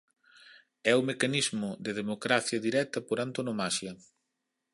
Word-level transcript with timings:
É 0.91 0.93
o 0.99 1.05
mecanismo 1.09 1.69
de 1.85 1.91
democracia 2.01 2.63
directa 2.67 2.99
por 3.07 3.17
antonomasia. 3.27 3.93